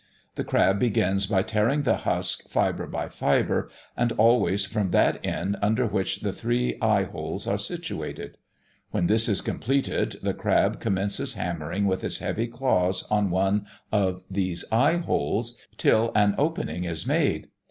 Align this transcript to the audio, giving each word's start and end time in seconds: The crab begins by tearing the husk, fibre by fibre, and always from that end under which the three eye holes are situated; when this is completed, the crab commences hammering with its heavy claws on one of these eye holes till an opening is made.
The 0.33 0.43
crab 0.43 0.79
begins 0.79 1.27
by 1.27 1.43
tearing 1.43 1.83
the 1.83 1.97
husk, 1.97 2.49
fibre 2.49 2.87
by 2.87 3.07
fibre, 3.07 3.69
and 3.95 4.11
always 4.13 4.65
from 4.65 4.89
that 4.89 5.23
end 5.23 5.57
under 5.61 5.85
which 5.85 6.21
the 6.21 6.33
three 6.33 6.75
eye 6.81 7.03
holes 7.03 7.45
are 7.45 7.59
situated; 7.59 8.39
when 8.89 9.05
this 9.05 9.29
is 9.29 9.41
completed, 9.41 10.15
the 10.23 10.33
crab 10.33 10.79
commences 10.79 11.35
hammering 11.35 11.85
with 11.85 12.03
its 12.03 12.17
heavy 12.17 12.47
claws 12.47 13.03
on 13.11 13.29
one 13.29 13.67
of 13.91 14.23
these 14.27 14.65
eye 14.71 14.97
holes 14.97 15.59
till 15.77 16.11
an 16.15 16.33
opening 16.39 16.83
is 16.85 17.05
made. 17.05 17.49